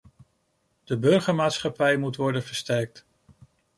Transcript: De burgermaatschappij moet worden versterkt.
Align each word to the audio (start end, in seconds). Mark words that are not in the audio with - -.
De 0.83 0.97
burgermaatschappij 0.97 1.97
moet 1.97 2.15
worden 2.15 2.43
versterkt. 2.43 3.05